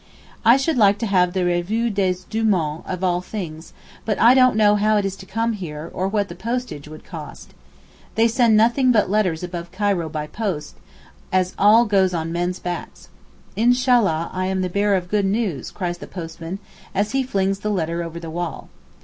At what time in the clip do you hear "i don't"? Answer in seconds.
4.19-4.55